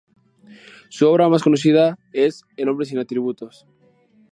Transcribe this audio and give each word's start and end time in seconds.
Su 0.89 1.07
obra 1.07 1.29
más 1.29 1.43
conocida 1.43 1.95
es 2.11 2.41
"El 2.57 2.69
hombre 2.69 2.87
sin 2.87 2.97
atributos". 2.97 3.67